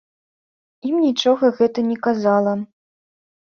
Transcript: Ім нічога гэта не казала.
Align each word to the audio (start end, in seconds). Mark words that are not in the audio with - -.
Ім 0.89 0.95
нічога 1.07 1.51
гэта 1.59 1.79
не 1.91 1.97
казала. 2.09 2.55